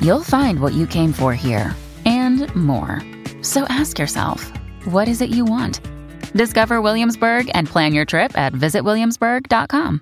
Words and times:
you'll 0.00 0.22
find 0.22 0.60
what 0.60 0.72
you 0.72 0.86
came 0.86 1.12
for 1.12 1.34
here 1.34 1.74
and 2.04 2.54
more. 2.54 3.00
So 3.42 3.64
ask 3.68 3.98
yourself, 3.98 4.52
what 4.84 5.08
is 5.08 5.20
it 5.20 5.30
you 5.30 5.44
want? 5.44 5.80
Discover 6.32 6.80
Williamsburg 6.80 7.50
and 7.54 7.68
plan 7.68 7.92
your 7.92 8.04
trip 8.04 8.36
at 8.36 8.52
visitwilliamsburg.com. 8.52 10.00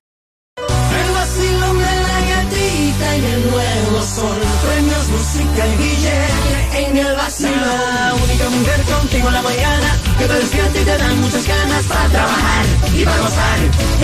Que 10.19 10.25
te 10.25 10.35
despierta 10.35 10.73
te 10.73 10.99
dan 10.99 11.21
muchas 11.21 11.47
ganas 11.47 11.85
para 11.85 12.09
trabajar 12.09 12.67
y 12.93 13.05
para 13.05 13.19
gozar. 13.19 13.59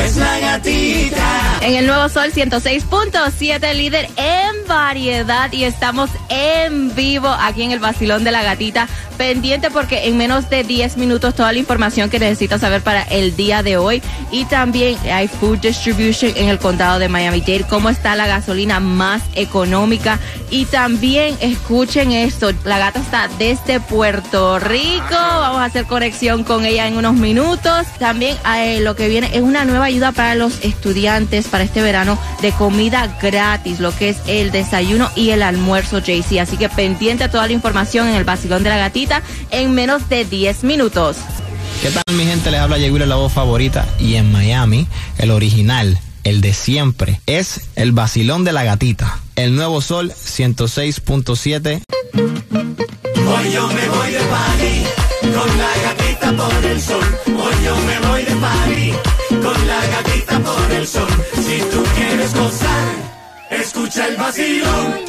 Es 0.05 0.17
la 0.17 0.39
gatita. 0.39 1.59
En 1.61 1.77
el 1.77 1.87
Nuevo 1.87 2.09
Sol 2.09 2.31
106.7, 2.31 3.75
líder 3.75 4.09
en 4.17 4.69
variedad 4.69 5.53
y 5.53 5.65
estamos 5.65 6.11
en 6.29 6.95
vivo 6.95 7.29
aquí 7.29 7.63
en 7.63 7.71
el 7.71 7.79
Basilón 7.79 8.23
de 8.23 8.31
la 8.31 8.43
Gatita. 8.43 8.89
Pendiente 9.17 9.71
porque 9.71 10.09
en 10.09 10.17
menos 10.17 10.51
de 10.51 10.65
10 10.65 10.97
minutos 10.97 11.35
toda 11.35 11.53
la 11.53 11.59
información 11.59 12.11
que 12.11 12.19
necesitas 12.19 12.61
saber 12.61 12.83
para 12.83 13.03
el 13.03 13.37
día 13.37 13.63
de 13.63 13.77
hoy. 13.77 14.03
Y 14.31 14.45
también 14.45 14.99
hay 15.11 15.29
Food 15.29 15.61
Distribution 15.61 16.33
en 16.37 16.49
el 16.49 16.59
condado 16.59 16.99
de 16.99 17.09
Miami-Dade. 17.09 17.65
Cómo 17.69 17.89
está 17.89 18.17
la 18.17 18.27
gasolina 18.27 18.81
más 18.81 19.23
económica. 19.35 20.19
Y 20.51 20.67
también 20.67 21.37
escuchen 21.41 22.13
esto, 22.13 22.53
la 22.65 22.79
gata 22.79 23.01
está 23.01 23.29
desde 23.39 23.81
Puerto 23.81 24.59
Rico. 24.59 25.09
Vamos 25.11 25.61
a 25.61 25.65
hacer 25.65 25.87
conexión 26.05 26.45
con 26.45 26.67
ella 26.67 26.87
en 26.87 26.99
unos 26.99 27.15
minutos. 27.15 27.87
También 27.99 28.37
eh, 28.59 28.81
lo 28.83 28.95
que 28.95 29.09
viene 29.09 29.31
es 29.33 29.41
una 29.41 29.65
nueva 29.65 29.87
ayuda 29.87 30.13
para 30.13 30.35
los 30.35 30.63
estudiantes 30.63 31.49
para 31.49 31.65
este 31.65 31.81
verano 31.81 32.19
de 32.43 32.53
comida 32.53 33.17
gratis, 33.23 33.81
lo 33.81 33.97
que 33.97 34.11
es 34.11 34.19
el 34.27 34.51
desayuno 34.51 35.11
y 35.17 35.31
el 35.31 35.43
almuerzo, 35.43 36.01
JC. 36.01 36.41
Así 36.41 36.59
que 36.59 36.69
pendiente 36.69 37.25
a 37.25 37.31
toda 37.31 37.47
la 37.47 37.55
información 37.55 38.07
en 38.07 38.17
el 38.17 38.25
Basilón 38.25 38.63
de 38.63 38.69
la 38.69 38.77
Gatita 38.77 39.23
en 39.51 39.73
menos 39.73 40.11
de 40.11 40.27
10 40.27 40.65
minutos. 40.65 41.17
¿Qué 41.81 41.89
tal 41.89 42.03
mi 42.15 42.27
gente? 42.27 42.51
Les 42.51 42.61
habla 42.61 42.77
Yeguira, 42.77 43.07
la 43.07 43.17
voz 43.17 43.33
favorita. 43.33 43.89
Y 43.99 44.17
en 44.17 44.31
Miami, 44.31 44.87
el 45.17 45.31
original, 45.31 45.99
el 46.25 46.43
de 46.43 46.53
siempre, 46.53 47.23
es 47.25 47.63
el 47.77 47.93
vacilón 47.93 48.45
de 48.45 48.53
la 48.53 48.63
gatita. 48.63 49.21
El 49.37 49.57
nuevo 49.57 49.81
sol 49.81 50.13
106.7. 50.13 51.83
Hoy 52.15 53.53
yo 53.55 53.69
me 53.69 53.89
voy 53.89 54.13
de 54.13 54.21
party 54.21 55.04
con 55.33 55.59
la 55.59 55.73
gatita 55.83 56.33
por 56.33 56.65
el 56.65 56.81
sol. 56.81 57.05
Hoy 57.27 57.55
yo 57.65 57.77
me 57.77 58.09
voy 58.09 58.23
de 58.25 58.37
party 58.37 58.93
con 59.43 59.67
la 59.67 59.87
gatita 59.87 60.39
por 60.41 60.73
el 60.73 60.87
sol. 60.87 61.09
Si 61.35 61.59
tú 61.71 61.83
quieres 61.97 62.35
gozar, 62.35 62.89
escucha 63.51 64.09
el 64.09 64.17
vacilón. 64.17 65.05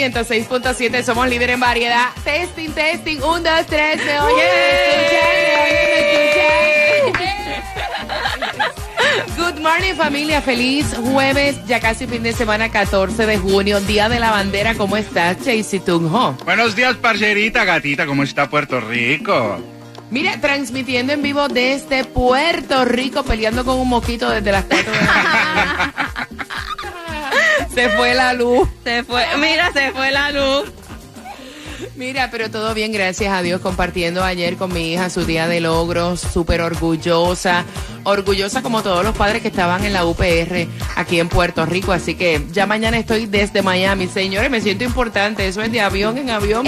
106.7 0.00 1.02
somos 1.02 1.28
líder 1.28 1.50
en 1.50 1.60
variedad. 1.60 2.06
Testing, 2.24 2.70
testing. 2.70 3.18
Un, 3.18 3.42
dos, 3.42 3.66
tres. 3.66 4.00
Se 4.00 4.18
oye, 4.18 4.34
me 4.34 5.02
escuchan, 5.02 5.28
me 5.44 5.56
oye, 5.62 5.80
me 5.92 7.06
escuchan. 7.06 7.30
Good 9.36 9.60
morning 9.60 9.94
familia, 9.94 10.40
feliz 10.40 10.94
jueves, 10.96 11.56
ya 11.66 11.80
casi 11.80 12.06
fin 12.06 12.22
de 12.22 12.32
semana 12.32 12.70
14 12.70 13.26
de 13.26 13.36
junio, 13.36 13.78
Día 13.80 14.08
de 14.08 14.18
la 14.18 14.30
Bandera, 14.30 14.74
¿cómo 14.74 14.96
estás, 14.96 15.36
Chasey 15.38 15.80
Tunjo? 15.80 16.34
Buenos 16.44 16.74
días, 16.74 16.96
parcerita, 16.96 17.64
gatita, 17.64 18.06
¿cómo 18.06 18.22
está 18.22 18.48
Puerto 18.48 18.80
Rico? 18.80 19.58
Mira, 20.10 20.40
transmitiendo 20.40 21.12
en 21.12 21.22
vivo 21.22 21.48
desde 21.48 22.04
Puerto 22.04 22.84
Rico, 22.84 23.22
peleando 23.22 23.64
con 23.64 23.78
un 23.78 23.88
mosquito 23.88 24.30
desde 24.30 24.50
las 24.50 24.64
4 24.64 24.90
de 24.90 24.98
la 24.98 25.12
mañana. 25.12 25.94
Se 27.74 27.88
fue 27.90 28.14
la 28.14 28.32
luz. 28.32 28.68
Se 28.84 29.04
fue, 29.04 29.24
mira, 29.38 29.72
se 29.72 29.92
fue 29.92 30.10
la 30.10 30.30
luz. 30.32 30.72
Mira, 31.96 32.30
pero 32.30 32.50
todo 32.50 32.72
bien, 32.72 32.92
gracias 32.92 33.32
a 33.32 33.42
Dios, 33.42 33.60
compartiendo 33.60 34.24
ayer 34.24 34.56
con 34.56 34.72
mi 34.72 34.92
hija 34.92 35.10
su 35.10 35.24
día 35.24 35.46
de 35.48 35.60
logros, 35.60 36.20
súper 36.20 36.62
orgullosa, 36.62 37.64
orgullosa 38.04 38.62
como 38.62 38.82
todos 38.82 39.04
los 39.04 39.14
padres 39.14 39.42
que 39.42 39.48
estaban 39.48 39.84
en 39.84 39.92
la 39.92 40.06
UPR 40.06 40.66
aquí 40.96 41.20
en 41.20 41.28
Puerto 41.28 41.66
Rico, 41.66 41.92
así 41.92 42.14
que 42.14 42.46
ya 42.52 42.66
mañana 42.66 42.96
estoy 42.96 43.26
desde 43.26 43.60
Miami, 43.62 44.08
señores, 44.08 44.50
me 44.50 44.60
siento 44.62 44.84
importante, 44.84 45.46
eso 45.46 45.60
es 45.62 45.70
de 45.72 45.80
avión 45.82 46.16
en 46.16 46.30
avión. 46.30 46.66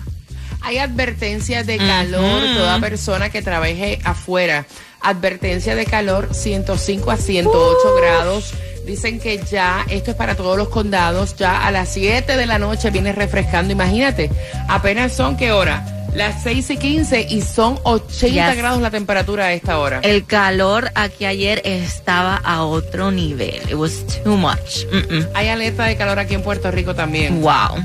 Hay 0.62 0.78
advertencias 0.80 1.68
de 1.68 1.78
calor, 1.78 2.42
toda 2.56 2.80
persona 2.80 3.30
que 3.30 3.42
trabaje 3.42 4.00
afuera. 4.04 4.66
Advertencia 5.00 5.76
de 5.76 5.86
calor 5.86 6.34
105 6.34 7.12
a 7.12 7.18
108 7.18 7.96
grados. 7.96 8.54
Dicen 8.88 9.20
que 9.20 9.40
ya 9.50 9.86
esto 9.90 10.12
es 10.12 10.18
para 10.18 10.36
todos 10.36 10.58
los 10.58 10.70
condados. 10.70 11.36
Ya 11.36 11.66
a 11.66 11.72
las 11.72 11.90
7 11.90 12.36
de 12.36 12.46
la 12.48 12.58
noche 12.58 12.90
viene 12.90 13.12
refrescando. 13.12 13.72
Imagínate, 13.72 14.32
apenas 14.68 15.14
son 15.14 15.38
qué 15.38 15.52
hora? 15.52 15.95
Las 16.16 16.44
6 16.44 16.70
y 16.70 16.78
15 16.78 17.28
y 17.30 17.42
son 17.42 17.78
80 17.84 18.28
Yes. 18.52 18.58
grados 18.58 18.82
la 18.82 18.90
temperatura 18.90 19.46
a 19.46 19.54
esta 19.54 19.80
hora. 19.80 20.00
El 20.02 20.26
calor 20.26 20.92
aquí 20.96 21.26
ayer 21.26 21.62
estaba 21.66 22.38
a 22.38 22.64
otro 22.64 23.12
nivel. 23.12 23.62
It 23.70 23.74
was 23.76 24.06
too 24.24 24.38
much. 24.38 24.86
Hay 25.34 25.50
alerta 25.50 25.84
de 25.86 25.98
calor 25.98 26.18
aquí 26.20 26.34
en 26.36 26.42
Puerto 26.42 26.72
Rico 26.72 26.96
también. 26.96 27.42
Wow. 27.42 27.84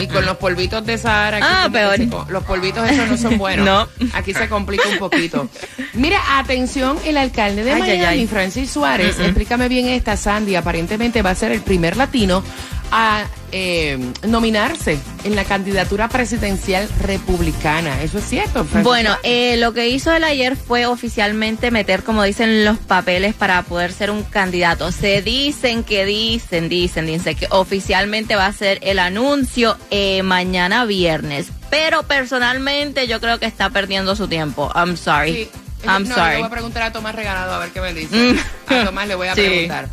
Y 0.00 0.06
con 0.06 0.24
los 0.24 0.36
polvitos 0.36 0.86
de 0.86 0.98
Sahara. 0.98 1.38
aquí 1.38 1.46
Ah, 1.48 1.68
peor. 1.72 1.96
se 1.96 2.06
los 2.32 2.44
polvitos 2.44 2.88
esos 2.88 3.08
no 3.08 3.16
son 3.16 3.38
buenos. 3.38 3.66
No. 3.98 4.08
Aquí 4.12 4.32
se 4.34 4.48
complica 4.48 4.88
un 4.88 4.98
poquito. 4.98 5.48
Mira, 5.94 6.20
atención, 6.38 6.96
el 7.04 7.16
alcalde 7.16 7.64
de 7.64 7.72
Ay, 7.72 7.80
Miami, 7.80 8.04
ay. 8.04 8.26
Francis 8.28 8.70
Suárez, 8.70 9.18
explícame 9.18 9.68
bien 9.68 9.86
esta, 9.88 10.16
Sandy, 10.16 10.54
aparentemente 10.54 11.22
va 11.22 11.30
a 11.30 11.34
ser 11.34 11.50
el 11.50 11.60
primer 11.62 11.96
latino 11.96 12.44
a 12.92 13.24
eh, 13.52 13.98
nominarse 14.26 14.98
en 15.24 15.36
la 15.36 15.44
candidatura 15.44 16.08
presidencial 16.08 16.88
republicana. 17.00 18.02
¿Eso 18.02 18.18
es 18.18 18.24
cierto? 18.24 18.64
Bueno, 18.82 19.16
eh, 19.22 19.56
lo 19.58 19.72
que 19.72 19.88
hizo 19.88 20.12
él 20.14 20.24
ayer 20.24 20.56
fue 20.56 20.86
oficialmente 20.86 21.70
meter, 21.70 22.02
como 22.02 22.22
dicen, 22.22 22.64
los 22.64 22.78
papeles 22.78 23.34
para 23.34 23.62
poder 23.62 23.92
ser 23.92 24.10
un 24.10 24.22
candidato. 24.22 24.92
Se 24.92 25.22
dicen 25.22 25.84
que 25.84 26.04
dicen, 26.04 26.68
dicen, 26.68 27.06
dicen 27.06 27.36
que 27.36 27.46
oficialmente 27.50 28.36
va 28.36 28.46
a 28.46 28.52
ser 28.52 28.78
el 28.82 28.98
anuncio 28.98 29.76
eh, 29.90 30.22
mañana 30.22 30.84
viernes. 30.84 31.48
Pero 31.70 32.02
personalmente 32.02 33.06
yo 33.06 33.20
creo 33.20 33.38
que 33.38 33.46
está 33.46 33.70
perdiendo 33.70 34.16
su 34.16 34.26
tiempo. 34.28 34.70
I'm 34.74 34.96
sorry. 34.96 35.32
Sí. 35.34 35.50
I'm 35.86 36.06
no, 36.08 36.14
sorry. 36.14 36.32
le 36.32 36.36
voy 36.38 36.46
a 36.46 36.50
preguntar 36.50 36.82
a 36.82 36.92
Tomás 36.92 37.14
Regalado 37.14 37.54
a 37.54 37.58
ver 37.58 37.70
qué 37.70 37.80
me 37.80 37.94
dice. 37.94 38.14
Mm. 38.14 38.72
A 38.72 38.84
Tomás 38.84 39.08
le 39.08 39.14
voy 39.14 39.28
a 39.28 39.34
Sí. 39.36 39.40
preguntar. 39.42 39.88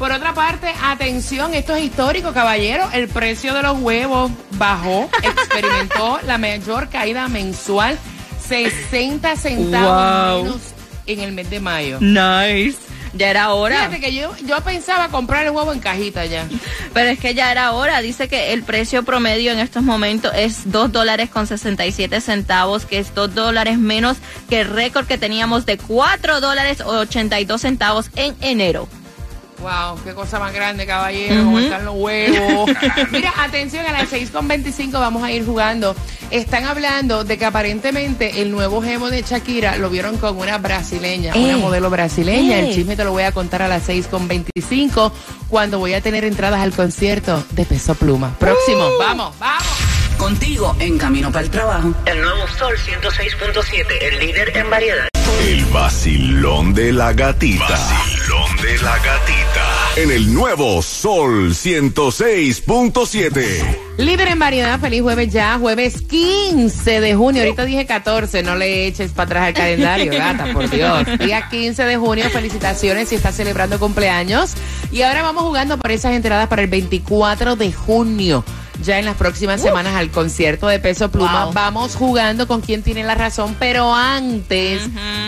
Por 0.00 0.12
otra 0.12 0.32
parte, 0.32 0.72
atención, 0.82 1.52
esto 1.52 1.76
es 1.76 1.84
histórico, 1.84 2.32
caballero. 2.32 2.88
El 2.94 3.06
precio 3.08 3.52
de 3.52 3.60
los 3.62 3.78
huevos 3.80 4.30
bajó, 4.52 5.10
experimentó 5.22 6.18
la 6.26 6.38
mayor 6.38 6.88
caída 6.88 7.28
mensual, 7.28 7.98
60 8.48 9.36
centavos 9.36 10.32
Wow. 10.34 10.44
menos 10.44 10.60
en 11.06 11.20
el 11.20 11.32
mes 11.32 11.50
de 11.50 11.60
mayo. 11.60 11.98
Nice. 12.00 12.78
Ya 13.12 13.28
era 13.28 13.52
hora. 13.52 13.76
Fíjate 13.76 14.00
que 14.00 14.14
yo, 14.14 14.34
yo 14.46 14.58
pensaba 14.62 15.08
comprar 15.08 15.44
el 15.44 15.50
huevo 15.50 15.70
en 15.72 15.80
cajita 15.80 16.24
ya. 16.24 16.46
Pero 16.94 17.10
es 17.10 17.18
que 17.18 17.34
ya 17.34 17.52
era 17.52 17.72
hora. 17.72 18.00
Dice 18.00 18.26
que 18.28 18.54
el 18.54 18.62
precio 18.62 19.02
promedio 19.02 19.52
en 19.52 19.58
estos 19.58 19.82
momentos 19.82 20.32
es 20.34 20.70
2 20.72 20.92
dólares 20.92 21.28
con 21.28 21.46
67 21.46 22.22
centavos, 22.22 22.86
que 22.86 22.98
es 23.00 23.14
2 23.14 23.34
dólares 23.34 23.78
menos 23.78 24.16
que 24.48 24.60
el 24.62 24.68
récord 24.68 25.06
que 25.06 25.18
teníamos 25.18 25.66
de 25.66 25.76
4 25.76 26.40
dólares 26.40 26.80
82 26.80 27.60
centavos 27.60 28.10
en 28.16 28.34
enero. 28.40 28.88
Wow, 29.60 29.98
qué 30.04 30.14
cosa 30.14 30.38
más 30.38 30.52
grande, 30.54 30.86
caballero, 30.86 31.44
cómo 31.44 31.58
están 31.58 31.84
los 31.84 31.94
huevos. 31.96 32.70
Mira, 33.10 33.32
atención, 33.38 33.84
a 33.84 33.92
las 33.92 34.10
6.25 34.10 34.92
vamos 34.92 35.22
a 35.22 35.30
ir 35.30 35.44
jugando. 35.44 35.94
Están 36.30 36.64
hablando 36.64 37.24
de 37.24 37.36
que 37.36 37.44
aparentemente 37.44 38.40
el 38.40 38.50
nuevo 38.50 38.80
gemo 38.82 39.10
de 39.10 39.20
Shakira 39.22 39.76
lo 39.76 39.90
vieron 39.90 40.16
con 40.16 40.38
una 40.38 40.56
brasileña, 40.58 41.34
una 41.34 41.52
Eh. 41.52 41.56
modelo 41.56 41.90
brasileña. 41.90 42.58
El 42.60 42.66
Eh. 42.70 42.74
chisme 42.74 42.96
te 42.96 43.04
lo 43.04 43.12
voy 43.12 43.24
a 43.24 43.32
contar 43.32 43.60
a 43.62 43.68
las 43.68 43.82
6.25 43.88 45.12
cuando 45.48 45.78
voy 45.78 45.92
a 45.94 46.00
tener 46.00 46.24
entradas 46.24 46.60
al 46.60 46.72
concierto 46.72 47.44
de 47.50 47.64
Peso 47.66 47.94
Pluma. 47.94 48.34
Próximo, 48.38 48.88
vamos, 48.98 49.38
vamos. 49.38 49.66
Contigo 50.16 50.74
en 50.78 50.96
camino 50.98 51.30
para 51.32 51.44
el 51.44 51.50
trabajo. 51.50 51.92
El 52.06 52.22
nuevo 52.22 52.46
Sol 52.58 52.74
106.7, 52.78 53.86
el 54.00 54.18
líder 54.20 54.56
en 54.56 54.70
variedad. 54.70 55.08
El 55.38 55.64
vacilón 55.66 56.74
de 56.74 56.92
la 56.92 57.12
gatita. 57.12 57.68
Vacilón 57.68 58.56
de 58.56 58.76
la 58.82 58.98
gatita. 58.98 59.90
En 59.96 60.10
el 60.10 60.34
nuevo 60.34 60.82
Sol 60.82 61.50
106.7. 61.50 63.78
Líder 63.98 64.28
en 64.28 64.38
variedad, 64.38 64.78
feliz 64.78 65.02
jueves 65.02 65.32
ya, 65.32 65.58
jueves 65.58 66.02
15 66.02 67.00
de 67.00 67.14
junio. 67.14 67.42
Ahorita 67.42 67.64
dije 67.64 67.86
14, 67.86 68.42
no 68.42 68.54
le 68.56 68.86
eches 68.86 69.12
para 69.12 69.26
atrás 69.26 69.48
el 69.48 69.54
calendario, 69.54 70.12
gata, 70.12 70.52
por 70.52 70.68
Dios. 70.70 71.06
Día 71.18 71.48
15 71.50 71.84
de 71.84 71.96
junio, 71.96 72.28
felicitaciones 72.30 73.08
si 73.08 73.14
estás 73.16 73.36
celebrando 73.36 73.78
cumpleaños. 73.78 74.52
Y 74.92 75.02
ahora 75.02 75.22
vamos 75.22 75.44
jugando 75.44 75.78
por 75.78 75.90
esas 75.90 76.12
entradas 76.14 76.48
para 76.48 76.62
el 76.62 76.68
24 76.68 77.56
de 77.56 77.72
junio. 77.72 78.44
Ya 78.82 78.98
en 78.98 79.04
las 79.04 79.16
próximas 79.16 79.60
semanas 79.60 79.94
al 79.94 80.10
concierto 80.10 80.66
de 80.68 80.78
Peso 80.78 81.10
Pluma. 81.10 81.44
Wow. 81.46 81.52
Vamos 81.54 81.94
jugando 81.96 82.46
con 82.48 82.60
quien 82.62 82.82
tiene 82.82 83.04
la 83.04 83.14
razón, 83.14 83.54
pero 83.58 83.94
antes, 83.94 84.82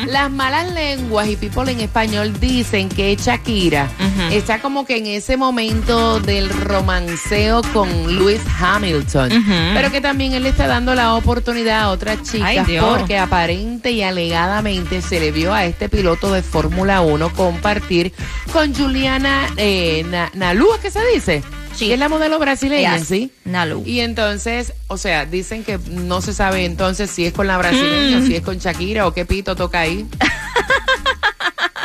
las 0.06 0.31
malas 0.31 0.70
lenguas 0.72 1.28
y 1.28 1.37
people 1.37 1.70
en 1.70 1.81
español 1.81 2.38
dicen 2.40 2.88
que 2.88 3.14
Shakira 3.16 3.88
está 4.31 4.60
como 4.60 4.84
que 4.87 4.96
en 4.96 5.06
ese 5.06 5.37
momento 5.37 6.19
del 6.20 6.49
romanceo 6.50 7.62
con 7.72 7.88
Lewis 8.16 8.40
Hamilton, 8.60 9.31
pero 9.75 9.90
que 9.90 10.00
también 10.00 10.32
él 10.32 10.43
le 10.44 10.49
está 10.50 10.66
dando 10.66 10.94
la 10.94 11.14
oportunidad 11.14 11.82
a 11.82 11.88
otras 11.90 12.22
chicas 12.22 12.49
Ay, 12.49 12.78
porque 12.99 13.19
aparente 13.19 13.90
y 13.90 14.02
alegadamente 14.02 15.02
se 15.02 15.20
le 15.20 15.31
vio 15.31 15.52
a 15.54 15.64
este 15.64 15.88
piloto 15.88 16.32
de 16.32 16.43
Fórmula 16.43 17.00
1 17.02 17.31
compartir 17.34 18.12
con 18.52 18.75
Juliana 18.75 19.46
eh, 19.56 20.04
Na- 20.10 20.31
Nalu, 20.34 20.69
¿qué 20.81 20.90
se 20.90 21.00
dice? 21.14 21.43
Sí. 21.74 21.92
Es 21.92 21.98
la 21.98 22.08
modelo 22.08 22.38
brasileña, 22.38 22.96
Yes. 22.98 23.08
¿sí? 23.08 23.32
Nalu. 23.44 23.82
Y 23.86 24.00
entonces, 24.00 24.72
o 24.88 24.96
sea, 24.98 25.24
dicen 25.26 25.64
que 25.64 25.78
no 25.90 26.20
se 26.20 26.32
sabe 26.34 26.64
entonces 26.64 27.10
si 27.10 27.24
es 27.26 27.32
con 27.32 27.46
la 27.46 27.56
brasileña 27.58 28.19
Mm. 28.20 28.26
si 28.26 28.36
es 28.36 28.42
con 28.42 28.58
Shakira 28.58 29.06
o 29.06 29.14
qué 29.14 29.24
pito 29.24 29.56
toca 29.56 29.80
ahí. 29.80 30.06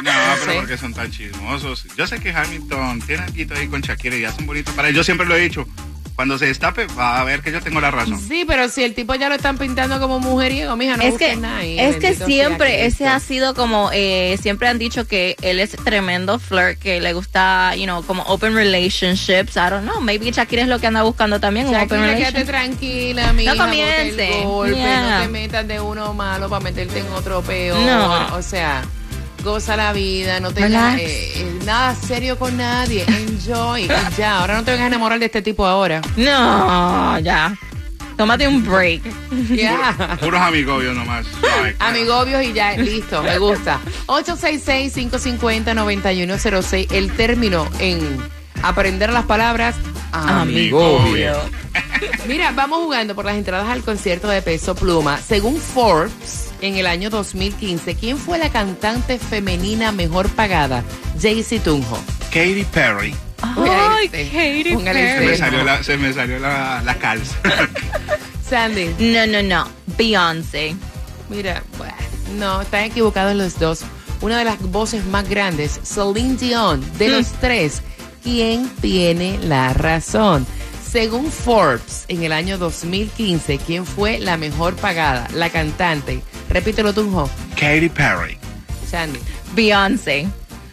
No, 0.04 0.12
pero 0.46 0.60
porque 0.60 0.78
son 0.78 0.94
tan 0.94 1.12
chismosos. 1.12 1.86
Yo 1.98 2.06
sé 2.06 2.20
que 2.20 2.30
Hamilton 2.32 3.02
tiene 3.02 3.24
algo 3.24 3.56
ahí 3.56 3.68
con 3.68 3.82
Shakira 3.82 4.16
y 4.16 4.26
hacen 4.26 4.46
bonito 4.46 4.72
para 4.74 4.90
él. 4.90 4.96
Yo 4.96 5.04
siempre 5.04 5.26
lo 5.26 5.36
he 5.36 5.40
dicho. 5.42 5.68
Cuando 6.18 6.38
se 6.40 6.48
destape, 6.48 6.88
va 7.00 7.22
a 7.22 7.24
ver 7.24 7.42
que 7.42 7.52
yo 7.52 7.62
tengo 7.62 7.80
la 7.80 7.92
razón. 7.92 8.20
Sí, 8.20 8.44
pero 8.48 8.68
si 8.70 8.84
el 8.84 8.94
tipo 8.96 9.14
ya 9.16 9.30
lo 9.30 9.36
están 9.36 9.58
pintando 9.60 10.00
como 10.00 10.20
mujeriego, 10.20 10.76
mija, 10.76 10.98
no 10.98 11.04
es 11.04 11.14
que, 11.16 11.36
nada 11.36 11.60
ahí, 11.60 11.80
es 11.80 11.98
que 11.98 12.16
siempre 12.16 12.86
ese 12.88 13.08
ha 13.08 13.20
sido 13.20 13.54
como, 13.54 13.92
eh, 13.94 14.36
siempre 14.42 14.68
han 14.68 14.80
dicho 14.80 15.08
que 15.08 15.36
él 15.44 15.60
es 15.60 15.72
tremendo 15.84 16.40
flirt, 16.40 16.80
que 16.80 17.00
le 17.00 17.14
gusta, 17.14 17.76
you 17.76 17.84
know, 17.84 18.02
como 18.04 18.24
open 18.24 18.56
relationships. 18.56 19.56
I 19.56 19.70
don't 19.70 19.84
know, 19.84 20.02
maybe 20.02 20.32
Shakira 20.32 20.64
es 20.64 20.68
lo 20.68 20.80
que 20.80 20.88
anda 20.88 21.04
buscando 21.04 21.40
también, 21.40 21.68
un 21.68 21.76
open 21.76 22.02
relationship. 22.02 22.46
tranquila, 22.48 23.32
mija, 23.34 23.52
bota 23.54 23.66
comience. 23.66 24.40
el 24.40 24.44
golpe, 24.48 24.76
Yeah. 24.76 25.18
no 25.20 25.22
te 25.22 25.28
metas 25.30 25.68
de 25.68 25.80
uno 25.80 26.14
malo 26.16 26.50
para 26.50 26.64
meterte 26.64 27.00
en 27.00 27.08
otro 27.14 27.44
peor. 27.44 27.80
No. 27.80 28.36
O 28.36 28.42
sea, 28.42 28.84
goza 29.48 29.78
la 29.78 29.94
vida, 29.94 30.42
no 30.42 30.52
tengas 30.52 31.00
eh, 31.00 31.32
eh, 31.36 31.60
nada 31.66 31.96
serio 31.96 32.38
con 32.38 32.58
nadie, 32.58 33.06
enjoy. 33.08 33.84
y 33.84 33.88
ya, 34.18 34.40
ahora 34.40 34.56
no 34.56 34.66
te 34.66 34.72
vengas 34.72 34.84
a 34.84 34.88
enamorar 34.88 35.20
de 35.20 35.28
este 35.28 35.42
tipo 35.42 35.66
ahora. 35.66 36.02
No, 36.18 37.18
ya. 37.20 37.56
Tómate 38.18 38.46
un 38.46 38.66
break. 38.66 39.04
Ya. 39.56 40.18
Puros 40.20 40.42
amigobios 40.42 40.94
nomás. 40.94 41.26
Amigobios 41.80 42.44
y 42.44 42.52
ya, 42.52 42.76
listo, 42.76 43.24
me 43.24 43.38
gusta. 43.38 43.80
866-550-9106, 44.08 46.92
el 46.92 47.14
término 47.14 47.70
en 47.80 48.18
aprender 48.64 49.14
las 49.14 49.24
palabras 49.26 49.76
Amigobio. 50.12 51.38
Mira, 52.28 52.52
vamos 52.52 52.80
jugando 52.80 53.16
por 53.16 53.26
las 53.26 53.36
entradas 53.36 53.70
al 53.70 53.82
concierto 53.84 54.28
de 54.28 54.42
Peso 54.42 54.76
Pluma. 54.76 55.18
Según 55.20 55.58
Forbes, 55.58 56.50
en 56.62 56.76
el 56.76 56.88
año 56.88 57.10
2015, 57.10 57.96
¿quién 57.96 58.18
fue 58.18 58.38
la 58.38 58.50
cantante 58.50 59.18
femenina 59.20 59.92
mejor 59.92 60.30
pagada? 60.30 60.84
Jaycee 61.22 61.60
Tunjo. 61.60 61.98
Katy 62.32 62.66
Perry. 62.72 63.16
Ay. 63.42 64.10
Katy 64.10 64.74
Póngale 64.74 65.18
Se 65.20 65.26
me 65.26 65.38
salió 65.38 65.64
la, 65.64 65.84
se 65.84 65.98
me 65.98 66.14
salió 66.14 66.40
la, 66.40 66.82
la 66.84 66.96
calza. 66.96 67.36
Sandy, 68.50 68.96
No, 69.00 69.28
no, 69.28 69.44
no. 69.44 69.68
Beyoncé. 69.98 70.76
mira, 71.30 71.64
bueno, 71.78 71.94
no, 72.38 72.62
están 72.62 72.84
equivocados 72.86 73.36
los 73.36 73.58
dos. 73.60 73.82
Una 74.22 74.40
de 74.40 74.46
las 74.46 74.60
voces 74.62 75.06
más 75.06 75.28
grandes, 75.30 75.80
Celine 75.84 76.36
Dion, 76.38 76.84
de 76.98 77.10
los 77.10 77.28
tres, 77.34 77.82
¿quién 78.24 78.68
tiene 78.82 79.38
la 79.44 79.74
razón? 79.74 80.46
Según 80.90 81.32
Forbes, 81.32 82.06
en 82.08 82.24
el 82.24 82.32
año 82.32 82.58
2015, 82.58 83.58
¿quién 83.60 83.86
fue 83.86 84.20
la 84.20 84.38
mejor 84.38 84.76
pagada? 84.76 85.28
La 85.34 85.50
cantante. 85.50 86.22
Repítelo, 86.50 86.94
Tunjo. 86.94 87.30
Katy 87.60 87.90
Perry. 87.90 88.38
Sandy. 88.90 89.20
Beyoncé. 89.54 90.28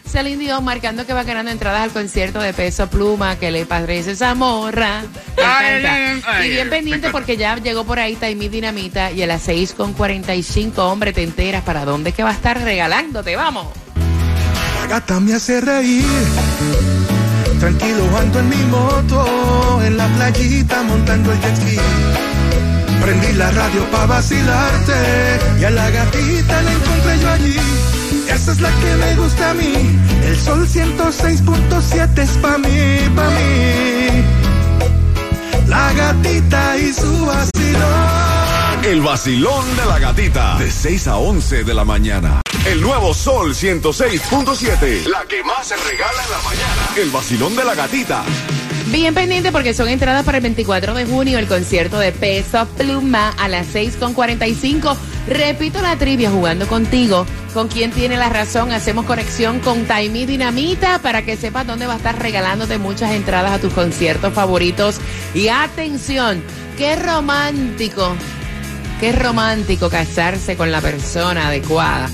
Celine 0.09 0.37
Dion 0.37 0.63
marcando 0.63 1.05
que 1.05 1.13
va 1.13 1.23
ganando 1.23 1.51
entradas 1.51 1.81
al 1.81 1.89
concierto 1.91 2.39
de 2.39 2.53
Peso 2.53 2.87
Pluma, 2.87 3.37
que 3.37 3.51
le 3.51 3.65
parece 3.65 4.11
esa 4.11 4.35
morra. 4.35 5.01
Me 5.35 5.43
Ay, 5.43 5.79
encanta. 5.79 5.93
ay, 5.95 6.21
ay, 6.25 6.47
y 6.47 6.49
bien 6.51 6.69
pendiente 6.69 7.09
porque 7.09 7.35
ya 7.35 7.57
llegó 7.57 7.83
por 7.83 7.99
ahí 7.99 8.15
Taimí 8.15 8.47
Dinamita 8.47 9.11
y 9.11 9.21
a 9.23 9.27
las 9.27 9.41
6 9.41 9.73
con 9.73 9.93
45, 9.93 10.85
hombre, 10.85 11.11
te 11.11 11.23
enteras 11.23 11.63
para 11.63 11.83
dónde 11.83 12.11
es 12.11 12.15
que 12.15 12.23
va 12.23 12.29
a 12.29 12.33
estar 12.33 12.61
regalándote. 12.61 13.35
Vamos. 13.35 13.67
La 14.79 14.87
gata 14.87 15.19
me 15.19 15.33
hace 15.33 15.59
reír. 15.59 16.05
Tranquilo 17.59 18.17
ando 18.17 18.39
en 18.39 18.49
mi 18.49 18.63
moto, 18.65 19.81
en 19.83 19.97
la 19.97 20.07
playita 20.15 20.83
montando 20.83 21.31
el 21.31 21.39
jet 21.41 21.55
ski. 21.55 21.77
Prendí 23.01 23.33
la 23.33 23.51
radio 23.51 23.83
pa' 23.91 24.05
vacilarte 24.05 24.93
y 25.59 25.63
a 25.63 25.69
la 25.69 25.89
gatita 25.89 26.61
la 26.61 26.71
encontré 26.71 27.19
yo 27.19 27.29
allí. 27.29 27.55
Esa 28.27 28.51
es 28.51 28.61
la 28.61 28.69
que 28.69 28.95
me 28.95 29.15
gusta 29.15 29.51
a 29.51 29.53
mí. 29.53 29.73
El 30.23 30.37
sol 30.37 30.67
106.7 30.67 32.17
es 32.17 32.31
pa' 32.37 32.57
mí, 32.57 33.09
pa' 33.15 33.29
mí. 33.29 34.23
La 35.67 35.93
gatita 35.93 36.77
y 36.77 36.93
su 36.93 37.25
vacilón. 37.25 38.83
El 38.83 39.01
vacilón 39.01 39.65
de 39.77 39.85
la 39.85 39.99
gatita. 39.99 40.57
De 40.57 40.71
6 40.71 41.07
a 41.07 41.17
11 41.17 41.63
de 41.63 41.73
la 41.73 41.85
mañana. 41.85 42.44
El 42.65 42.81
nuevo 42.81 43.13
Sol 43.13 43.53
106.7. 43.53 45.05
La 45.05 45.23
que 45.27 45.43
más 45.43 45.67
se 45.67 45.75
regala 45.75 46.23
en 46.23 46.31
la 46.31 46.37
mañana. 46.39 46.89
El 46.97 47.11
vacilón 47.11 47.55
de 47.55 47.63
la 47.63 47.75
gatita. 47.75 48.23
Bien 48.87 49.13
pendiente 49.13 49.51
porque 49.51 49.75
son 49.75 49.87
entradas 49.87 50.25
para 50.25 50.39
el 50.39 50.41
24 50.41 50.95
de 50.95 51.05
junio, 51.05 51.37
el 51.37 51.45
concierto 51.45 51.99
de 51.99 52.11
Peso 52.11 52.67
Pluma 52.75 53.29
a 53.37 53.47
las 53.49 53.67
6 53.67 53.97
con 53.97 54.15
45. 54.15 54.97
Repito 55.27 55.79
la 55.83 55.95
trivia 55.97 56.31
jugando 56.31 56.67
contigo. 56.67 57.27
¿Con 57.53 57.67
quién 57.67 57.91
tiene 57.91 58.17
la 58.17 58.29
razón? 58.29 58.71
Hacemos 58.71 59.05
conexión 59.05 59.59
con 59.59 59.85
Taimi 59.85 60.25
Dinamita 60.25 60.97
para 60.99 61.23
que 61.23 61.37
sepas 61.37 61.67
dónde 61.67 61.85
va 61.85 61.93
a 61.93 61.97
estar 61.97 62.17
regalándote 62.19 62.79
muchas 62.79 63.11
entradas 63.11 63.51
a 63.51 63.59
tus 63.59 63.73
conciertos 63.73 64.33
favoritos. 64.33 64.99
Y 65.35 65.49
atención, 65.49 66.41
qué 66.79 66.95
romántico. 66.95 68.15
Qué 68.99 69.11
romántico 69.11 69.89
casarse 69.89 70.55
con 70.55 70.71
la 70.71 70.79
persona 70.81 71.47
adecuada 71.47 72.09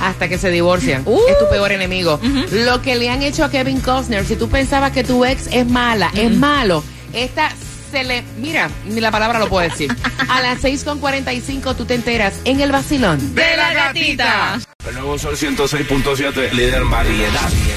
hasta 0.00 0.28
que 0.28 0.38
se 0.38 0.50
divorcian. 0.50 1.00
Es 1.28 1.38
tu 1.38 1.48
peor 1.48 1.72
enemigo. 1.72 2.20
Lo 2.52 2.82
que 2.82 2.96
le 2.96 3.08
han 3.08 3.22
hecho 3.22 3.44
a 3.44 3.50
Kevin 3.50 3.80
Costner, 3.80 4.24
si 4.24 4.36
tú 4.36 4.48
pensabas 4.48 4.92
que 4.92 5.02
tu 5.02 5.24
ex 5.24 5.48
es 5.50 5.66
mala, 5.66 6.10
es 6.14 6.30
malo, 6.30 6.84
esta 7.12 7.50
se 7.90 8.04
le... 8.04 8.22
Mira, 8.38 8.68
ni 8.84 9.00
la 9.00 9.10
palabra 9.10 9.38
lo 9.38 9.48
puedo 9.48 9.68
decir. 9.68 9.94
A 10.28 10.42
las 10.42 10.62
6.45 10.62 11.76
tú 11.76 11.84
te 11.84 11.94
enteras 11.94 12.34
en 12.44 12.60
el 12.60 12.72
vacilón. 12.72 13.34
De 13.34 13.56
la 13.56 13.72
gatita. 13.72 14.60
El 14.86 14.94
nuevo 14.94 15.18
Sol 15.18 15.36
106.7, 15.36 16.52
líder 16.52 16.84
variedad. 16.84 17.75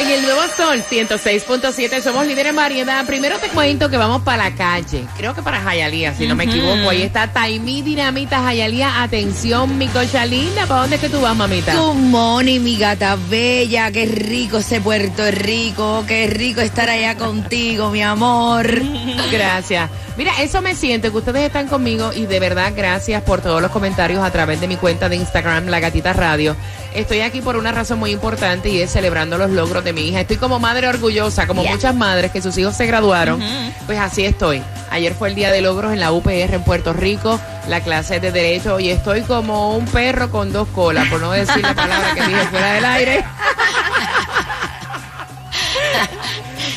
En 0.00 0.10
el 0.10 0.22
nuevo 0.22 0.40
sol 0.56 0.82
106.7 0.90 2.00
somos 2.00 2.26
líderes 2.26 2.50
en 2.50 2.56
variedad. 2.56 3.04
Primero 3.04 3.38
te 3.38 3.48
cuento 3.48 3.90
que 3.90 3.98
vamos 3.98 4.22
para 4.22 4.48
la 4.48 4.56
calle. 4.56 5.04
Creo 5.18 5.34
que 5.34 5.42
para 5.42 5.60
Jayalía, 5.60 6.14
si 6.14 6.26
no 6.26 6.34
me 6.34 6.44
equivoco. 6.44 6.88
Ahí 6.88 7.02
está 7.02 7.30
Taimí 7.30 7.82
Dinamita 7.82 8.42
Jayalía. 8.42 9.02
Atención, 9.02 9.76
mi 9.76 9.88
cocha 9.88 10.24
linda. 10.24 10.64
¿Para 10.64 10.80
dónde 10.80 10.96
es 10.96 11.02
que 11.02 11.10
tú 11.10 11.20
vas, 11.20 11.36
mamita? 11.36 11.74
Good 11.74 11.96
morning, 11.96 12.60
mi 12.60 12.78
gata 12.78 13.18
bella. 13.28 13.92
Qué 13.92 14.06
rico 14.06 14.56
ese 14.56 14.80
Puerto 14.80 15.30
Rico. 15.32 16.02
Qué 16.08 16.28
rico 16.28 16.62
estar 16.62 16.88
allá 16.88 17.18
contigo, 17.18 17.90
mi 17.90 18.02
amor. 18.02 18.66
Gracias. 19.30 19.90
Mira, 20.16 20.32
eso 20.42 20.60
me 20.60 20.74
siento 20.74 21.10
que 21.10 21.16
ustedes 21.16 21.44
están 21.44 21.66
conmigo 21.66 22.12
y 22.12 22.26
de 22.26 22.40
verdad 22.40 22.74
gracias 22.76 23.22
por 23.22 23.40
todos 23.40 23.62
los 23.62 23.70
comentarios 23.70 24.22
a 24.22 24.30
través 24.30 24.60
de 24.60 24.68
mi 24.68 24.76
cuenta 24.76 25.08
de 25.08 25.16
Instagram, 25.16 25.68
La 25.68 25.80
Gatita 25.80 26.12
Radio. 26.12 26.56
Estoy 26.94 27.20
aquí 27.20 27.40
por 27.40 27.56
una 27.56 27.72
razón 27.72 27.98
muy 28.00 28.10
importante 28.10 28.68
y 28.68 28.80
es 28.80 28.90
celebrando 28.90 29.38
los 29.38 29.50
logros 29.50 29.82
de 29.82 29.89
mi 29.92 30.08
hija. 30.08 30.20
Estoy 30.20 30.36
como 30.36 30.58
madre 30.58 30.88
orgullosa, 30.88 31.46
como 31.46 31.62
Yeah. 31.62 31.72
muchas 31.72 31.94
madres 31.94 32.30
que 32.30 32.40
sus 32.42 32.56
hijos 32.58 32.76
se 32.76 32.86
graduaron. 32.86 33.40
Pues 33.86 33.98
así 33.98 34.24
estoy. 34.24 34.62
Ayer 34.90 35.14
fue 35.14 35.28
el 35.28 35.34
día 35.34 35.50
de 35.52 35.60
logros 35.60 35.92
en 35.92 36.00
la 36.00 36.10
UPR 36.12 36.54
en 36.54 36.64
Puerto 36.64 36.92
Rico, 36.92 37.38
la 37.68 37.80
clase 37.80 38.18
de 38.18 38.32
Derecho, 38.32 38.80
y 38.80 38.90
estoy 38.90 39.20
como 39.22 39.76
un 39.76 39.84
perro 39.86 40.30
con 40.30 40.52
dos 40.52 40.66
colas, 40.68 41.06
por 41.08 41.20
no 41.20 41.30
decir 41.32 41.62
la 41.62 41.74
palabra 41.74 42.12
que 42.14 42.22
dije 42.26 42.46
fuera 42.50 42.72
del 42.72 42.84
aire. 42.84 43.24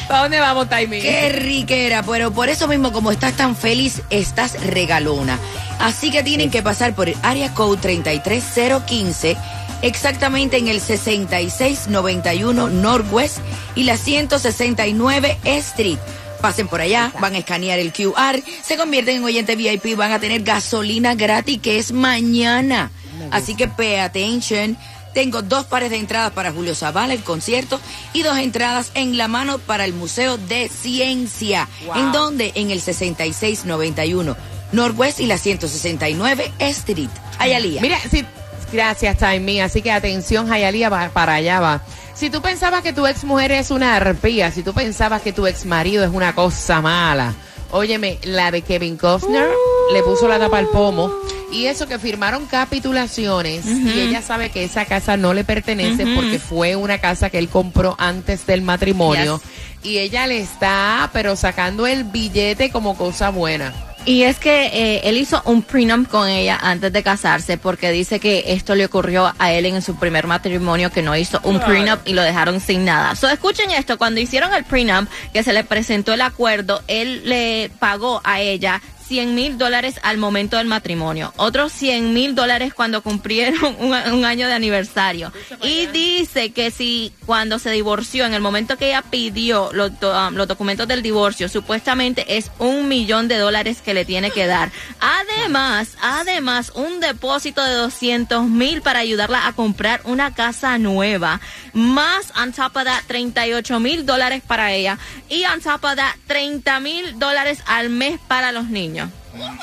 ¿Para 0.07 0.23
dónde 0.23 0.39
vamos, 0.39 0.69
Taimi? 0.69 1.01
Qué 1.01 1.29
riquera, 1.29 2.03
pero 2.03 2.31
por 2.31 2.49
eso 2.49 2.67
mismo, 2.67 2.91
como 2.91 3.11
estás 3.11 3.33
tan 3.33 3.55
feliz, 3.55 4.01
estás 4.09 4.61
regalona. 4.67 5.39
Así 5.79 6.11
que 6.11 6.23
tienen 6.23 6.51
que 6.51 6.61
pasar 6.61 6.93
por 6.93 7.09
el 7.09 7.15
área 7.23 7.53
code 7.53 7.77
33015, 7.81 9.37
exactamente 9.81 10.57
en 10.57 10.67
el 10.67 10.81
6691 10.81 12.69
Northwest 12.69 13.37
y 13.75 13.83
la 13.83 13.97
169 13.97 15.37
Street. 15.43 15.99
Pasen 16.41 16.67
por 16.67 16.81
allá, 16.81 17.11
van 17.21 17.35
a 17.35 17.37
escanear 17.37 17.79
el 17.79 17.93
QR, 17.93 18.43
se 18.61 18.75
convierten 18.75 19.17
en 19.17 19.23
oyente 19.23 19.55
VIP, 19.55 19.95
van 19.95 20.11
a 20.11 20.19
tener 20.19 20.43
gasolina 20.43 21.15
gratis, 21.15 21.59
que 21.61 21.77
es 21.77 21.93
mañana. 21.93 22.91
Así 23.31 23.55
que 23.55 23.67
pay 23.67 23.95
attention. 23.97 24.77
Tengo 25.13 25.41
dos 25.41 25.65
pares 25.65 25.89
de 25.89 25.97
entradas 25.97 26.31
para 26.31 26.51
Julio 26.51 26.75
Zavala, 26.75 27.13
el 27.13 27.23
concierto, 27.23 27.79
y 28.13 28.23
dos 28.23 28.37
entradas 28.37 28.91
en 28.95 29.17
la 29.17 29.27
mano 29.27 29.59
para 29.59 29.85
el 29.85 29.93
Museo 29.93 30.37
de 30.37 30.69
Ciencia. 30.69 31.67
Wow. 31.85 31.95
¿En 31.95 32.11
donde? 32.11 32.51
En 32.55 32.71
el 32.71 32.81
6691 32.81 34.35
Northwest 34.73 35.19
y 35.19 35.27
la 35.27 35.37
169 35.37 36.51
Street. 36.59 37.09
Ayalía. 37.39 37.81
Mira, 37.81 37.97
si, 38.09 38.25
gracias, 38.71 39.17
Taimi. 39.17 39.61
Así 39.61 39.81
que 39.81 39.91
atención, 39.91 40.47
Jayalía, 40.47 40.89
va 40.89 41.09
para 41.09 41.35
allá 41.35 41.59
va. 41.59 41.81
Si 42.13 42.29
tú 42.29 42.41
pensabas 42.41 42.83
que 42.83 42.93
tu 42.93 43.07
ex 43.07 43.23
mujer 43.23 43.51
es 43.51 43.71
una 43.71 43.95
arpía, 43.95 44.51
si 44.51 44.61
tú 44.63 44.73
pensabas 44.73 45.21
que 45.21 45.33
tu 45.33 45.47
ex 45.47 45.65
marido 45.65 46.03
es 46.03 46.11
una 46.11 46.35
cosa 46.35 46.81
mala, 46.81 47.33
óyeme, 47.73 48.19
la 48.23 48.51
de 48.51 48.61
Kevin 48.61 48.95
Costner 48.95 49.47
le 49.91 50.03
puso 50.03 50.27
la 50.27 50.39
tapa 50.39 50.59
al 50.59 50.67
pomo. 50.67 51.11
Y 51.51 51.65
eso 51.65 51.87
que 51.87 51.99
firmaron 51.99 52.47
capitulaciones 52.47 53.65
y 53.67 53.99
ella 53.99 54.23
sabe 54.23 54.49
que 54.49 54.63
esa 54.63 54.85
casa 54.85 55.17
no 55.17 55.35
le 55.35 55.43
pertenece 55.43 56.03
porque 56.15 56.39
fue 56.39 56.75
una 56.75 56.97
casa 56.97 57.29
que 57.29 57.37
él 57.37 57.47
compró 57.47 57.95
antes 57.99 58.47
del 58.47 58.63
matrimonio. 58.63 59.39
Y 59.83 59.99
ella 59.99 60.25
le 60.25 60.39
está, 60.39 61.11
pero 61.13 61.35
sacando 61.35 61.85
el 61.85 62.05
billete 62.05 62.71
como 62.71 62.97
cosa 62.97 63.29
buena. 63.29 63.92
Y 64.05 64.23
es 64.23 64.37
que 64.37 64.65
eh, 64.65 65.01
él 65.05 65.17
hizo 65.17 65.41
un 65.45 65.61
prenup 65.61 66.09
con 66.09 66.27
ella 66.27 66.59
antes 66.61 66.91
de 66.91 67.03
casarse 67.03 67.57
porque 67.57 67.91
dice 67.91 68.19
que 68.19 68.43
esto 68.47 68.75
le 68.75 68.85
ocurrió 68.85 69.33
a 69.39 69.53
él 69.53 69.65
en 69.65 69.81
su 69.81 69.95
primer 69.95 70.27
matrimonio 70.27 70.91
que 70.91 71.01
no 71.01 71.15
hizo 71.15 71.39
un 71.43 71.59
prenup 71.61 72.05
y 72.05 72.11
lo 72.11 72.21
dejaron 72.21 72.59
sin 72.59 72.83
nada. 72.83 73.15
So, 73.15 73.29
escuchen 73.29 73.71
esto, 73.71 73.97
cuando 73.97 74.19
hicieron 74.19 74.53
el 74.53 74.65
prenup, 74.65 75.07
que 75.31 75.41
se 75.43 75.53
le 75.53 75.63
presentó 75.63 76.13
el 76.13 76.21
acuerdo, 76.21 76.83
él 76.87 77.21
le 77.23 77.71
pagó 77.79 78.21
a 78.25 78.41
ella 78.41 78.81
100 79.07 79.35
mil 79.35 79.57
dólares 79.57 79.99
al 80.03 80.17
momento 80.17 80.57
del 80.57 80.67
matrimonio, 80.67 81.33
otros 81.37 81.71
100 81.73 82.13
mil 82.13 82.35
dólares 82.35 82.73
cuando 82.73 83.01
cumplieron 83.01 83.75
un, 83.79 83.93
un 83.93 84.25
año 84.25 84.47
de 84.47 84.53
aniversario. 84.53 85.31
Y 85.61 85.87
dice 85.87 86.51
que 86.51 86.71
si 86.71 87.13
cuando 87.25 87.59
se 87.59 87.71
divorció, 87.71 88.25
en 88.25 88.33
el 88.33 88.41
momento 88.41 88.77
que 88.77 88.87
ella 88.87 89.01
pidió 89.01 89.71
los, 89.73 89.91
um, 90.01 90.35
los 90.35 90.47
documentos 90.47 90.87
del 90.87 91.01
divorcio, 91.01 91.49
supuestamente 91.49 92.37
es 92.37 92.51
un 92.59 92.87
millón 92.87 93.27
de 93.27 93.37
dólares 93.37 93.81
que 93.81 93.93
le 93.93 94.05
tiene 94.05 94.31
que 94.31 94.47
dar. 94.47 94.71
Además, 94.99 95.97
además, 96.01 96.71
un 96.75 96.99
depósito 96.99 97.63
de 97.63 97.73
200 97.73 98.45
mil 98.45 98.81
para 98.81 98.99
ayudarla 98.99 99.47
a 99.47 99.53
comprar 99.53 100.01
una 100.05 100.33
casa 100.33 100.77
nueva. 100.77 101.41
Más, 101.73 102.31
on 102.41 102.53
top 102.53 102.75
of 102.75 102.83
that, 102.83 103.03
38 103.07 103.79
mil 103.79 104.05
dólares 104.05 104.41
para 104.45 104.71
ella. 104.71 104.97
Y 105.29 105.43
on 105.45 105.61
top 105.61 105.83
of 105.83 105.95
that, 105.95 106.15
30 106.27 106.79
mil 106.79 107.19
dólares 107.19 107.59
al 107.65 107.89
mes 107.89 108.19
para 108.27 108.51
los 108.51 108.65
niños. 108.65 108.92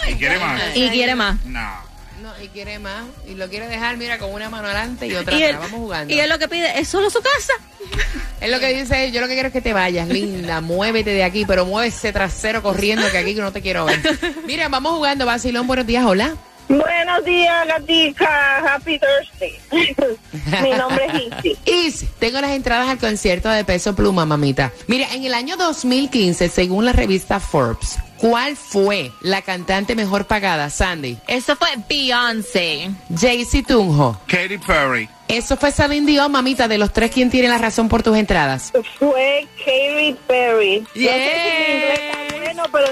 ¿Y 0.08 0.14
quiere 0.14 0.38
más? 0.38 0.62
Y 0.74 0.88
quiere 0.90 1.14
más. 1.14 1.44
No. 1.46 1.90
No, 2.22 2.30
y 2.42 2.48
quiere 2.48 2.78
más. 2.78 3.04
Y 3.26 3.34
lo 3.34 3.48
quiere 3.48 3.66
dejar, 3.66 3.96
mira, 3.96 4.18
con 4.18 4.32
una 4.32 4.50
mano 4.50 4.66
adelante 4.66 5.06
y 5.06 5.14
otra 5.14 5.34
Y 5.34 5.42
él, 5.42 5.56
Vamos 5.56 5.80
jugando. 5.80 6.12
y 6.12 6.20
él 6.20 6.28
lo 6.28 6.38
que 6.38 6.48
pide 6.48 6.78
es 6.78 6.86
solo 6.86 7.08
su 7.08 7.20
casa. 7.22 7.52
Es 8.42 8.50
lo 8.50 8.60
que 8.60 8.74
dice, 8.74 9.10
yo 9.10 9.22
lo 9.22 9.26
que 9.26 9.32
quiero 9.34 9.46
es 9.48 9.52
que 9.54 9.62
te 9.62 9.72
vayas, 9.72 10.06
linda, 10.08 10.60
muévete 10.60 11.10
de 11.10 11.24
aquí, 11.24 11.44
pero 11.46 11.64
mueve 11.64 11.88
ese 11.88 12.12
trasero 12.12 12.62
corriendo 12.62 13.10
que 13.10 13.16
aquí 13.18 13.34
que 13.34 13.40
no 13.40 13.52
te 13.52 13.62
quiero 13.62 13.86
ver. 13.86 14.00
Mira, 14.46 14.68
vamos 14.68 14.92
jugando, 14.92 15.24
Basilón, 15.24 15.66
buenos 15.66 15.86
días, 15.86 16.04
hola. 16.04 16.34
Buenos 16.68 17.24
días, 17.24 17.66
gatica. 17.66 18.74
Happy 18.74 19.00
Thursday. 19.00 19.58
Mi 20.62 20.70
nombre 20.70 21.06
es 21.06 21.38
Izzy. 21.42 21.58
Is, 21.64 22.04
tengo 22.20 22.40
las 22.40 22.50
entradas 22.52 22.88
al 22.88 22.98
concierto 22.98 23.48
de 23.48 23.64
Peso 23.64 23.96
Pluma, 23.96 24.24
mamita. 24.24 24.70
Mira, 24.86 25.08
en 25.12 25.24
el 25.24 25.34
año 25.34 25.56
2015, 25.56 26.48
según 26.48 26.84
la 26.84 26.92
revista 26.92 27.40
Forbes, 27.40 27.96
¿Cuál 28.20 28.54
fue 28.54 29.12
la 29.22 29.40
cantante 29.40 29.94
mejor 29.94 30.26
pagada, 30.26 30.68
Sandy? 30.68 31.16
Eso 31.26 31.56
fue 31.56 31.68
Beyoncé. 31.88 32.90
Jaycee 33.18 33.62
Tunjo. 33.62 34.20
Katy 34.26 34.58
Perry. 34.58 35.08
Eso 35.26 35.56
fue 35.56 35.72
Celine 35.72 36.06
Dion, 36.06 36.30
mamita, 36.30 36.68
de 36.68 36.76
los 36.76 36.92
tres, 36.92 37.10
¿quién 37.12 37.30
tiene 37.30 37.48
la 37.48 37.56
razón 37.56 37.88
por 37.88 38.02
tus 38.02 38.16
entradas? 38.18 38.72
Fue 38.98 39.46
Katy 39.64 40.16
Perry. 40.26 40.84
Yeah. 40.92 41.12
No 41.12 41.18
sé 41.18 41.30
si 41.32 41.72
mi 41.72 41.76
inglés 41.76 42.00
está 42.00 42.36
bueno, 42.36 42.62
pero... 42.70 42.86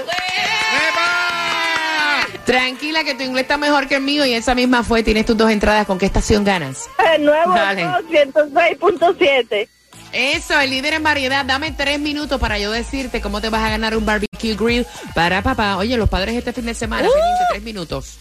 Tranquila 2.45 3.03
que 3.03 3.13
tu 3.13 3.21
inglés 3.21 3.43
está 3.43 3.57
mejor 3.57 3.87
que 3.87 3.97
el 3.97 4.01
mío 4.01 4.25
y 4.25 4.33
esa 4.33 4.55
misma 4.55 4.83
fue, 4.83 5.03
tienes 5.03 5.27
tus 5.27 5.37
dos 5.37 5.51
entradas, 5.51 5.85
¿con 5.85 5.99
qué 5.99 6.07
estación 6.07 6.43
ganas? 6.43 6.89
El 7.13 7.25
nuevo 7.25 7.53
Dale. 7.53 7.83
Sol 7.83 8.07
106.7. 8.09 9.67
Eso, 10.11 10.59
el 10.59 10.69
líder 10.71 10.95
en 10.95 11.03
variedad, 11.03 11.45
dame 11.45 11.71
tres 11.71 11.99
minutos 11.99 12.39
para 12.39 12.57
yo 12.57 12.71
decirte 12.71 13.21
cómo 13.21 13.41
te 13.41 13.49
vas 13.49 13.63
a 13.63 13.69
ganar 13.69 13.95
un 13.95 14.05
barbecue 14.05 14.55
grill 14.55 14.85
para 15.13 15.41
papá. 15.41 15.77
Oye, 15.77 15.97
los 15.97 16.09
padres 16.09 16.35
este 16.35 16.53
fin 16.53 16.65
de 16.65 16.73
semana, 16.73 17.07
pendiente, 17.07 17.43
tres 17.51 17.63
minutos. 17.63 18.19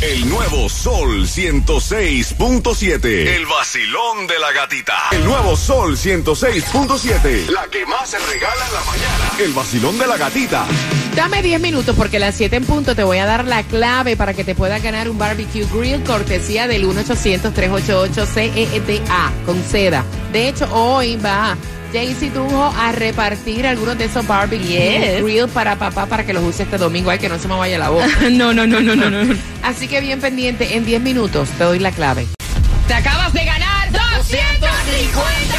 El 0.00 0.28
nuevo 0.28 0.68
Sol 0.68 1.26
106.7. 1.26 3.04
El 3.04 3.46
vacilón 3.46 4.28
de 4.28 4.38
la 4.38 4.52
gatita. 4.52 5.08
El 5.10 5.24
nuevo 5.24 5.56
Sol 5.56 5.96
106.7. 5.96 7.48
La 7.48 7.66
que 7.66 7.84
más 7.84 8.08
se 8.08 8.18
regala 8.20 8.64
en 8.64 8.74
la 8.74 8.84
mañana. 8.84 9.32
El 9.40 9.52
vacilón 9.52 9.98
de 9.98 10.06
la 10.06 10.16
gatita. 10.16 10.66
Dame 11.18 11.42
10 11.42 11.60
minutos 11.60 11.94
porque 11.96 12.18
a 12.18 12.20
las 12.20 12.36
7 12.36 12.54
en 12.54 12.64
punto 12.64 12.94
te 12.94 13.02
voy 13.02 13.18
a 13.18 13.26
dar 13.26 13.44
la 13.44 13.64
clave 13.64 14.16
para 14.16 14.34
que 14.34 14.44
te 14.44 14.54
puedas 14.54 14.80
ganar 14.80 15.10
un 15.10 15.18
barbecue 15.18 15.64
grill 15.64 16.04
cortesía 16.04 16.68
del 16.68 16.86
1-800-388-CEDA 16.86 19.32
con 19.44 19.60
seda. 19.64 20.04
De 20.32 20.46
hecho, 20.46 20.72
hoy 20.72 21.16
va 21.16 21.56
Jaycee 21.92 22.30
Tunjo 22.30 22.66
a 22.66 22.92
repartir 22.92 23.66
algunos 23.66 23.98
de 23.98 24.04
esos 24.04 24.24
barbecue 24.28 24.68
Yes. 24.68 25.24
grill 25.24 25.48
para 25.48 25.74
papá 25.74 26.06
para 26.06 26.24
que 26.24 26.32
los 26.32 26.44
use 26.44 26.62
este 26.62 26.78
domingo. 26.78 27.10
Ay, 27.10 27.18
que 27.18 27.28
no 27.28 27.40
se 27.40 27.48
me 27.48 27.56
vaya 27.56 27.78
la 27.78 27.88
boca. 27.88 28.06
no, 28.30 28.54
no, 28.54 28.68
no, 28.68 28.80
no, 28.80 28.94
no, 28.94 29.10
no. 29.10 29.34
Así 29.64 29.88
que 29.88 30.00
bien 30.00 30.20
pendiente, 30.20 30.76
en 30.76 30.86
10 30.86 31.02
minutos 31.02 31.48
te 31.58 31.64
doy 31.64 31.80
la 31.80 31.90
clave. 31.90 32.28
Te 32.86 32.94
acabas 32.94 33.32
de 33.32 33.44
ganar 33.44 33.90
250 33.90 35.58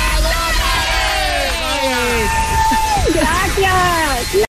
Gracias. 3.13 4.48